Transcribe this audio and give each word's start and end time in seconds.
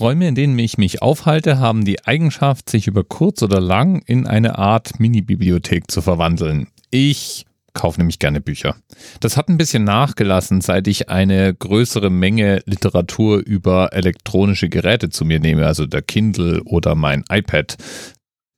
Räume, 0.00 0.28
in 0.28 0.34
denen 0.34 0.58
ich 0.58 0.78
mich 0.78 1.02
aufhalte, 1.02 1.58
haben 1.58 1.84
die 1.84 2.06
Eigenschaft, 2.06 2.70
sich 2.70 2.86
über 2.86 3.04
kurz 3.04 3.42
oder 3.42 3.60
lang 3.60 4.02
in 4.06 4.26
eine 4.26 4.58
Art 4.58 4.98
Mini-Bibliothek 4.98 5.90
zu 5.90 6.00
verwandeln. 6.00 6.68
Ich 6.90 7.44
kaufe 7.74 8.00
nämlich 8.00 8.18
gerne 8.18 8.40
Bücher. 8.40 8.76
Das 9.20 9.36
hat 9.36 9.48
ein 9.48 9.58
bisschen 9.58 9.84
nachgelassen, 9.84 10.62
seit 10.62 10.88
ich 10.88 11.10
eine 11.10 11.54
größere 11.54 12.10
Menge 12.10 12.62
Literatur 12.64 13.38
über 13.38 13.92
elektronische 13.92 14.68
Geräte 14.70 15.10
zu 15.10 15.24
mir 15.24 15.38
nehme, 15.38 15.66
also 15.66 15.86
der 15.86 16.02
Kindle 16.02 16.62
oder 16.64 16.94
mein 16.94 17.22
iPad. 17.30 17.76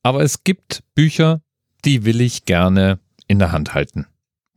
Aber 0.04 0.22
es 0.22 0.44
gibt 0.44 0.84
Bücher, 0.94 1.42
die 1.84 2.04
will 2.04 2.20
ich 2.20 2.44
gerne 2.44 3.00
in 3.26 3.40
der 3.40 3.52
Hand 3.52 3.74
halten. 3.74 4.06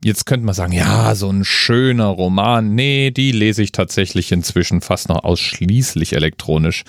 Jetzt 0.06 0.28
könnte 0.28 0.46
man 0.46 0.54
sagen, 0.54 0.72
ja, 0.72 1.16
so 1.16 1.32
ein 1.32 1.44
schöner 1.44 2.10
Roman. 2.10 2.76
Nee, 2.76 3.10
die 3.10 3.32
lese 3.32 3.64
ich 3.64 3.72
tatsächlich 3.72 4.32
inzwischen 4.32 4.82
fast 4.82 5.10
noch 5.10 5.24
ausschließlich 5.24 6.14
elektronisch. 6.14 6.84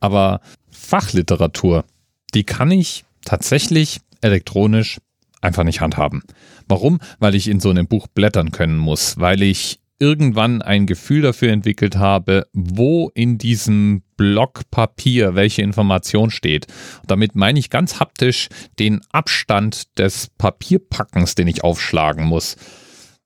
Aber 0.00 0.40
Fachliteratur, 0.70 1.84
die 2.32 2.44
kann 2.44 2.70
ich 2.70 3.04
tatsächlich 3.22 4.00
elektronisch 4.22 4.96
einfach 5.42 5.64
nicht 5.64 5.82
handhaben. 5.82 6.22
Warum? 6.66 7.00
Weil 7.18 7.34
ich 7.34 7.48
in 7.48 7.60
so 7.60 7.68
einem 7.68 7.86
Buch 7.86 8.06
blättern 8.06 8.50
können 8.50 8.78
muss, 8.78 9.20
weil 9.20 9.42
ich 9.42 9.78
irgendwann 9.98 10.62
ein 10.62 10.86
Gefühl 10.86 11.20
dafür 11.20 11.52
entwickelt 11.52 11.96
habe, 11.96 12.46
wo 12.54 13.10
in 13.14 13.36
diesem 13.36 14.03
Block 14.16 14.70
Papier 14.70 15.34
welche 15.34 15.62
Information 15.62 16.30
steht. 16.30 16.66
Und 17.02 17.10
damit 17.10 17.34
meine 17.34 17.58
ich 17.58 17.70
ganz 17.70 18.00
haptisch 18.00 18.48
den 18.78 19.00
Abstand 19.12 19.98
des 19.98 20.28
Papierpackens, 20.38 21.34
den 21.34 21.48
ich 21.48 21.64
aufschlagen 21.64 22.24
muss 22.24 22.56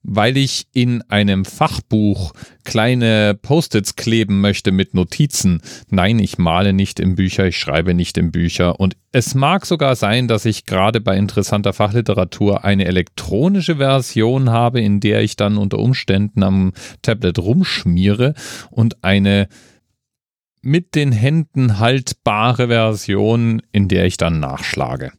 weil 0.02 0.37
ich 0.37 0.66
in 0.73 1.02
einem 1.10 1.45
Fachbuch 1.45 2.32
kleine 2.65 3.38
Post-its 3.41 3.96
kleben 3.96 4.41
möchte 4.41 4.73
mit 4.73 4.95
Notizen. 4.95 5.60
Nein, 5.91 6.19
ich 6.19 6.38
male 6.38 6.73
nicht 6.73 7.01
in 7.01 7.15
Bücher, 7.15 7.46
ich 7.46 7.59
schreibe 7.59 7.95
nicht 7.95 8.16
in 8.16 8.30
Bücher. 8.30 8.79
Und 8.79 8.96
es 9.12 9.34
mag 9.34 9.66
sogar 9.66 9.96
sein, 9.96 10.29
dass 10.29 10.45
ich 10.45 10.66
gerade 10.66 11.01
bei 11.01 11.16
interessanter 11.16 11.73
Fachliteratur 11.73 12.65
eine 12.65 12.84
elektronische 12.87 13.77
Version 13.77 14.51
habe, 14.51 14.80
in 14.80 15.01
der 15.01 15.23
ich 15.23 15.37
dann 15.37 15.59
unter 15.59 15.79
Umständen 15.79 16.43
am 16.43 16.73
Tablet 17.02 17.38
rumschmiere 17.38 18.34
und 18.71 19.02
eine 19.05 19.49
mit 20.62 20.95
den 20.95 21.12
Händen 21.12 21.78
haltbare 21.78 22.68
Version, 22.68 23.62
in 23.73 23.88
der 23.88 24.06
ich 24.06 24.16
dann 24.16 24.40
nachschlage. 24.40 25.12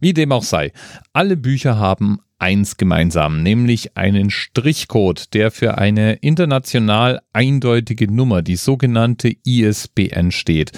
Wie 0.00 0.14
dem 0.14 0.32
auch 0.32 0.42
sei, 0.42 0.72
alle 1.12 1.36
Bücher 1.36 1.78
haben 1.78 2.20
eins 2.38 2.76
gemeinsam, 2.76 3.42
nämlich 3.42 3.96
einen 3.96 4.30
Strichcode, 4.30 5.34
der 5.34 5.50
für 5.50 5.78
eine 5.78 6.14
international 6.14 7.20
eindeutige 7.32 8.10
Nummer, 8.10 8.42
die 8.42 8.56
sogenannte 8.56 9.32
ISBN 9.44 10.30
steht. 10.30 10.72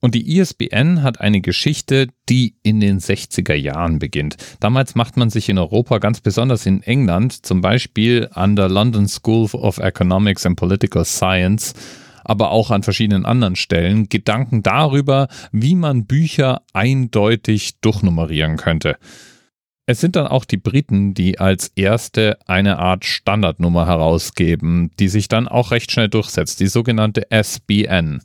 Und 0.00 0.14
die 0.14 0.38
ISBN 0.38 1.02
hat 1.02 1.20
eine 1.20 1.40
Geschichte, 1.40 2.06
die 2.28 2.54
in 2.62 2.78
den 2.78 3.00
60er 3.00 3.54
Jahren 3.54 3.98
beginnt. 3.98 4.36
Damals 4.60 4.94
macht 4.94 5.16
man 5.16 5.28
sich 5.28 5.48
in 5.48 5.58
Europa, 5.58 5.98
ganz 5.98 6.20
besonders 6.20 6.66
in 6.66 6.82
England, 6.82 7.44
zum 7.44 7.60
Beispiel 7.60 8.28
an 8.32 8.54
der 8.54 8.68
London 8.68 9.08
School 9.08 9.48
of 9.54 9.78
Economics 9.78 10.46
and 10.46 10.56
Political 10.56 11.04
Science, 11.04 11.74
aber 12.28 12.50
auch 12.50 12.70
an 12.70 12.82
verschiedenen 12.84 13.26
anderen 13.26 13.56
Stellen, 13.56 14.08
Gedanken 14.08 14.62
darüber, 14.62 15.28
wie 15.50 15.74
man 15.74 16.04
Bücher 16.06 16.62
eindeutig 16.72 17.80
durchnummerieren 17.80 18.56
könnte. 18.56 18.96
Es 19.86 20.00
sind 20.00 20.16
dann 20.16 20.26
auch 20.26 20.44
die 20.44 20.58
Briten, 20.58 21.14
die 21.14 21.38
als 21.38 21.72
erste 21.74 22.38
eine 22.46 22.78
Art 22.78 23.06
Standardnummer 23.06 23.86
herausgeben, 23.86 24.90
die 24.98 25.08
sich 25.08 25.28
dann 25.28 25.48
auch 25.48 25.70
recht 25.70 25.90
schnell 25.90 26.10
durchsetzt, 26.10 26.60
die 26.60 26.66
sogenannte 26.66 27.30
SBN. 27.30 28.20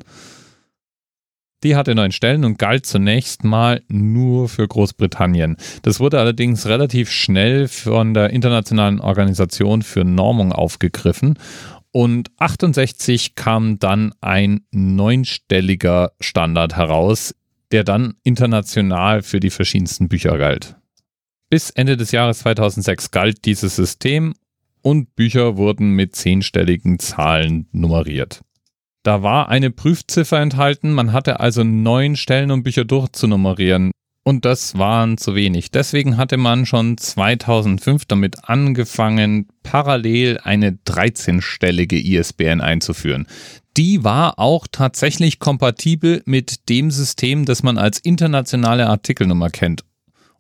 Die 1.64 1.78
hatte 1.78 1.96
neun 1.96 2.12
Stellen 2.12 2.44
und 2.44 2.60
galt 2.60 2.86
zunächst 2.86 3.46
mal 3.46 3.82
nur 3.88 4.50
für 4.50 4.68
Großbritannien. 4.68 5.56
Das 5.84 6.02
wurde 6.02 6.20
allerdings 6.20 6.66
relativ 6.66 7.10
schnell 7.10 7.70
von 7.70 8.14
der 8.14 8.32
Internationalen 8.32 9.00
Organisation 9.00 9.82
für 9.82 10.04
Normung 10.04 10.52
aufgegriffen 10.52 11.38
und 11.94 12.32
68 12.40 13.36
kam 13.36 13.80
dann 13.80 14.14
ein 14.20 14.66
neunstelliger 14.72 16.12
Standard 16.20 16.76
heraus, 16.76 17.36
der 17.72 17.84
dann 17.84 18.16
international 18.24 19.22
für 19.22 19.40
die 19.40 19.52
verschiedensten 19.52 20.10
Bücher 20.10 20.38
galt. 20.38 20.76
Bis 21.50 21.70
Ende 21.70 21.96
des 21.96 22.12
Jahres 22.12 22.40
2006 22.40 23.12
galt 23.12 23.46
dieses 23.46 23.76
System 23.76 24.34
und 24.82 25.16
Bücher 25.16 25.56
wurden 25.56 25.92
mit 25.92 26.16
zehnstelligen 26.16 26.98
Zahlen 26.98 27.68
nummeriert. 27.72 28.42
Da 29.04 29.22
war 29.22 29.50
eine 29.50 29.70
Prüfziffer 29.70 30.40
enthalten, 30.40 30.94
man 30.94 31.14
hatte 31.14 31.40
also 31.42 31.64
neun 31.64 32.16
Stellen, 32.16 32.52
um 32.52 32.64
Bücher 32.64 32.86
durchzunummerieren. 32.86 33.92
Und 34.26 34.46
das 34.46 34.78
waren 34.78 35.18
zu 35.18 35.36
wenig. 35.36 35.72
Deswegen 35.72 36.16
hatte 36.16 36.38
man 36.38 36.66
schon 36.66 36.98
2005 36.98 38.06
damit 38.06 38.48
angefangen, 38.48 39.50
parallel 39.64 40.40
eine 40.44 40.72
13-stellige 40.88 41.98
ISBN 41.98 42.62
einzuführen. 42.62 43.28
Die 43.76 44.04
war 44.04 44.40
auch 44.40 44.66
tatsächlich 44.72 45.40
kompatibel 45.40 46.22
mit 46.26 46.70
dem 46.70 46.90
System, 46.90 47.44
das 47.44 47.64
man 47.64 47.78
als 47.78 48.00
internationale 48.00 48.88
Artikelnummer 48.88 49.50
kennt 49.50 49.84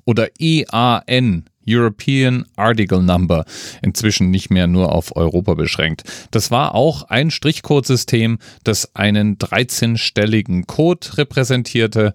oder 0.05 0.29
EAN, 0.39 1.45
European 1.67 2.45
Article 2.55 3.01
Number, 3.01 3.45
inzwischen 3.81 4.31
nicht 4.31 4.50
mehr 4.50 4.67
nur 4.67 4.91
auf 4.91 5.15
Europa 5.15 5.53
beschränkt. 5.53 6.03
Das 6.31 6.51
war 6.51 6.75
auch 6.75 7.03
ein 7.03 7.31
Strichcodesystem, 7.31 8.38
das 8.63 8.95
einen 8.95 9.38
13-stelligen 9.38 10.65
Code 10.65 11.17
repräsentierte, 11.17 12.13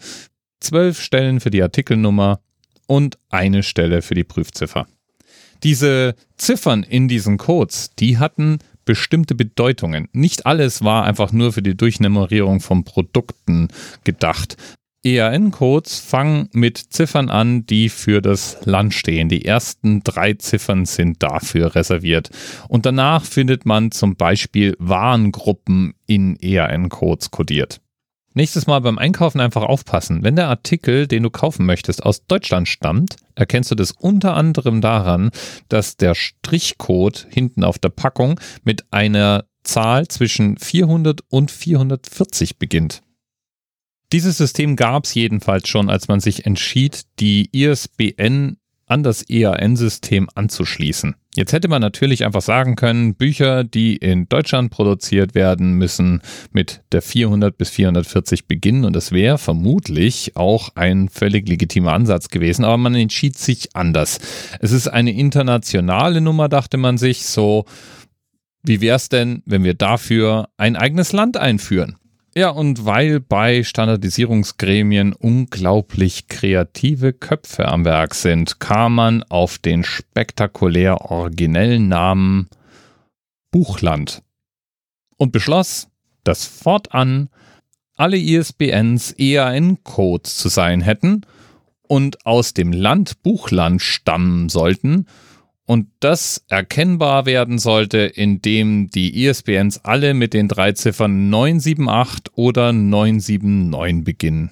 zwölf 0.60 1.00
Stellen 1.00 1.40
für 1.40 1.50
die 1.50 1.62
Artikelnummer 1.62 2.40
und 2.86 3.18
eine 3.28 3.62
Stelle 3.62 4.02
für 4.02 4.14
die 4.14 4.24
Prüfziffer. 4.24 4.86
Diese 5.62 6.14
Ziffern 6.36 6.82
in 6.82 7.08
diesen 7.08 7.36
Codes, 7.36 7.90
die 7.98 8.18
hatten 8.18 8.58
bestimmte 8.84 9.34
Bedeutungen. 9.34 10.08
Nicht 10.12 10.46
alles 10.46 10.82
war 10.82 11.04
einfach 11.04 11.32
nur 11.32 11.52
für 11.52 11.62
die 11.62 11.76
Durchnummerierung 11.76 12.60
von 12.60 12.84
Produkten 12.84 13.68
gedacht. 14.04 14.56
EAN-Codes 15.04 16.00
fangen 16.00 16.48
mit 16.52 16.78
Ziffern 16.78 17.28
an, 17.28 17.66
die 17.66 17.88
für 17.88 18.20
das 18.20 18.58
Land 18.64 18.94
stehen. 18.94 19.28
Die 19.28 19.44
ersten 19.44 20.02
drei 20.02 20.34
Ziffern 20.34 20.86
sind 20.86 21.22
dafür 21.22 21.74
reserviert. 21.74 22.30
Und 22.68 22.84
danach 22.84 23.24
findet 23.24 23.64
man 23.64 23.90
zum 23.90 24.16
Beispiel 24.16 24.74
Warengruppen 24.78 25.94
in 26.06 26.36
EAN-Codes 26.40 27.30
kodiert. 27.30 27.80
Nächstes 28.34 28.66
Mal 28.66 28.80
beim 28.80 28.98
Einkaufen 28.98 29.40
einfach 29.40 29.62
aufpassen. 29.62 30.22
Wenn 30.22 30.36
der 30.36 30.48
Artikel, 30.48 31.06
den 31.06 31.22
du 31.22 31.30
kaufen 31.30 31.66
möchtest, 31.66 32.02
aus 32.04 32.26
Deutschland 32.26 32.68
stammt, 32.68 33.16
erkennst 33.34 33.70
du 33.70 33.74
das 33.74 33.92
unter 33.92 34.34
anderem 34.34 34.80
daran, 34.80 35.30
dass 35.68 35.96
der 35.96 36.14
Strichcode 36.14 37.26
hinten 37.30 37.64
auf 37.64 37.78
der 37.78 37.88
Packung 37.88 38.38
mit 38.64 38.84
einer 38.92 39.44
Zahl 39.64 40.08
zwischen 40.08 40.56
400 40.56 41.22
und 41.28 41.50
440 41.50 42.58
beginnt. 42.58 43.02
Dieses 44.12 44.38
System 44.38 44.76
gab 44.76 45.04
es 45.04 45.14
jedenfalls 45.14 45.68
schon, 45.68 45.90
als 45.90 46.08
man 46.08 46.20
sich 46.20 46.46
entschied, 46.46 47.02
die 47.20 47.50
ISBN 47.52 48.56
an 48.88 49.02
das 49.02 49.28
EAN-System 49.28 50.28
anzuschließen. 50.34 51.14
Jetzt 51.36 51.52
hätte 51.52 51.68
man 51.68 51.80
natürlich 51.80 52.24
einfach 52.24 52.42
sagen 52.42 52.74
können, 52.74 53.14
Bücher, 53.14 53.62
die 53.62 53.96
in 53.96 54.28
Deutschland 54.28 54.70
produziert 54.70 55.36
werden, 55.36 55.74
müssen 55.74 56.20
mit 56.52 56.82
der 56.90 57.00
400 57.00 57.56
bis 57.56 57.70
440 57.70 58.46
beginnen 58.46 58.84
und 58.84 58.96
das 58.96 59.12
wäre 59.12 59.38
vermutlich 59.38 60.34
auch 60.34 60.70
ein 60.74 61.08
völlig 61.08 61.48
legitimer 61.48 61.92
Ansatz 61.92 62.28
gewesen, 62.28 62.64
aber 62.64 62.76
man 62.76 62.96
entschied 62.96 63.38
sich 63.38 63.76
anders. 63.76 64.18
Es 64.60 64.72
ist 64.72 64.88
eine 64.88 65.12
internationale 65.12 66.20
Nummer, 66.20 66.48
dachte 66.48 66.76
man 66.76 66.98
sich, 66.98 67.24
so 67.24 67.66
wie 68.64 68.80
wäre 68.80 68.96
es 68.96 69.08
denn, 69.08 69.42
wenn 69.46 69.62
wir 69.62 69.74
dafür 69.74 70.48
ein 70.56 70.74
eigenes 70.74 71.12
Land 71.12 71.36
einführen? 71.36 71.97
Ja, 72.38 72.50
und 72.50 72.84
weil 72.84 73.18
bei 73.18 73.64
Standardisierungsgremien 73.64 75.12
unglaublich 75.12 76.28
kreative 76.28 77.12
Köpfe 77.12 77.66
am 77.66 77.84
Werk 77.84 78.14
sind, 78.14 78.60
kam 78.60 78.94
man 78.94 79.24
auf 79.24 79.58
den 79.58 79.82
spektakulär 79.82 81.10
originellen 81.10 81.88
Namen 81.88 82.48
Buchland 83.50 84.22
und 85.16 85.32
beschloss, 85.32 85.88
dass 86.22 86.46
fortan 86.46 87.28
alle 87.96 88.18
ISBNs 88.18 89.16
EAN-Codes 89.18 90.36
zu 90.36 90.48
sein 90.48 90.80
hätten 90.80 91.22
und 91.88 92.24
aus 92.24 92.54
dem 92.54 92.72
Land 92.72 93.20
Buchland 93.24 93.82
stammen 93.82 94.48
sollten 94.48 95.06
und 95.68 95.88
das 96.00 96.42
erkennbar 96.48 97.26
werden 97.26 97.58
sollte, 97.58 97.98
indem 97.98 98.88
die 98.88 99.26
ISBNs 99.26 99.84
alle 99.84 100.14
mit 100.14 100.32
den 100.32 100.48
drei 100.48 100.72
Ziffern 100.72 101.28
978 101.28 102.32
oder 102.36 102.72
979 102.72 104.02
beginnen. 104.02 104.50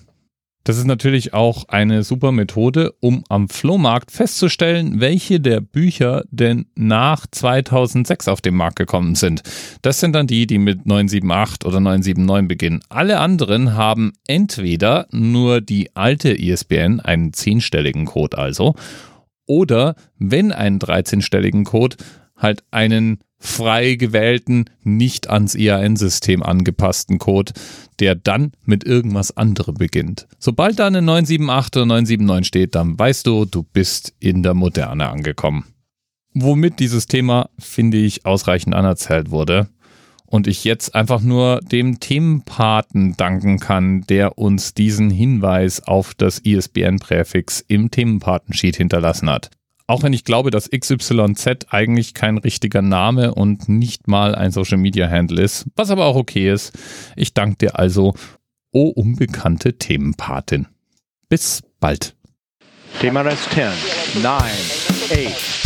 Das 0.64 0.76
ist 0.76 0.84
natürlich 0.84 1.32
auch 1.32 1.68
eine 1.68 2.02
super 2.02 2.32
Methode, 2.32 2.92
um 3.00 3.24
am 3.30 3.48
Flohmarkt 3.48 4.10
festzustellen, 4.10 5.00
welche 5.00 5.40
der 5.40 5.60
Bücher 5.60 6.24
denn 6.30 6.66
nach 6.74 7.26
2006 7.30 8.28
auf 8.28 8.42
den 8.42 8.56
Markt 8.56 8.76
gekommen 8.76 9.14
sind. 9.14 9.42
Das 9.80 10.00
sind 10.00 10.12
dann 10.12 10.26
die, 10.26 10.46
die 10.46 10.58
mit 10.58 10.84
978 10.84 11.66
oder 11.66 11.80
979 11.80 12.48
beginnen. 12.48 12.80
Alle 12.90 13.20
anderen 13.20 13.74
haben 13.74 14.12
entweder 14.26 15.06
nur 15.12 15.62
die 15.62 15.96
alte 15.96 16.38
ISBN, 16.38 17.00
einen 17.00 17.32
zehnstelligen 17.32 18.04
Code 18.04 18.36
also, 18.36 18.74
oder 19.46 19.94
wenn 20.18 20.52
einen 20.52 20.78
13-stelligen 20.78 21.64
Code, 21.64 21.96
halt 22.36 22.64
einen 22.70 23.18
frei 23.38 23.94
gewählten, 23.94 24.66
nicht 24.82 25.30
ans 25.30 25.54
IAN-System 25.54 26.42
angepassten 26.42 27.18
Code, 27.18 27.52
der 28.00 28.14
dann 28.14 28.52
mit 28.64 28.84
irgendwas 28.84 29.36
anderem 29.36 29.74
beginnt. 29.74 30.26
Sobald 30.38 30.78
da 30.78 30.86
eine 30.86 31.02
978 31.02 31.76
oder 31.76 31.86
979 31.86 32.46
steht, 32.46 32.74
dann 32.74 32.98
weißt 32.98 33.26
du, 33.26 33.44
du 33.44 33.62
bist 33.62 34.14
in 34.20 34.42
der 34.42 34.54
Moderne 34.54 35.08
angekommen. 35.08 35.64
Womit 36.34 36.80
dieses 36.80 37.06
Thema, 37.06 37.48
finde 37.58 37.96
ich, 37.96 38.26
ausreichend 38.26 38.74
anerzählt 38.74 39.30
wurde. 39.30 39.68
Und 40.26 40.46
ich 40.46 40.64
jetzt 40.64 40.94
einfach 40.94 41.20
nur 41.20 41.60
dem 41.60 42.00
Themenpaten 42.00 43.16
danken 43.16 43.60
kann, 43.60 44.02
der 44.02 44.38
uns 44.38 44.74
diesen 44.74 45.10
Hinweis 45.10 45.80
auf 45.80 46.14
das 46.14 46.40
ISBN-Präfix 46.40 47.64
im 47.68 47.90
Themenpatensheet 47.90 48.76
hinterlassen 48.76 49.30
hat. 49.30 49.50
Auch 49.88 50.02
wenn 50.02 50.12
ich 50.12 50.24
glaube, 50.24 50.50
dass 50.50 50.68
XYZ 50.70 51.66
eigentlich 51.70 52.12
kein 52.12 52.38
richtiger 52.38 52.82
Name 52.82 53.34
und 53.34 53.68
nicht 53.68 54.08
mal 54.08 54.34
ein 54.34 54.50
Social 54.50 54.78
Media 54.78 55.08
Handle 55.08 55.40
ist, 55.40 55.66
was 55.76 55.90
aber 55.90 56.06
auch 56.06 56.16
okay 56.16 56.50
ist. 56.50 56.76
Ich 57.14 57.34
danke 57.34 57.58
dir 57.58 57.78
also, 57.78 58.14
o 58.72 58.88
unbekannte 58.88 59.78
Themenpatin. 59.78 60.66
Bis 61.28 61.62
bald. 61.78 62.16
Thema 63.00 63.20
Rest 63.20 63.48
10, 63.52 64.22
9, 64.22 64.32
8. 64.32 65.65